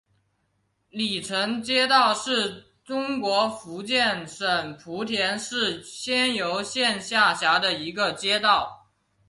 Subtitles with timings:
[0.89, 8.87] 鲤城街道是中国福建省莆田市仙游县下辖的一个街道。